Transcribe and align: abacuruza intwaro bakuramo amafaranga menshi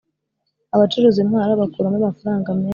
abacuruza 0.75 1.19
intwaro 1.21 1.51
bakuramo 1.61 1.97
amafaranga 2.01 2.49
menshi 2.57 2.69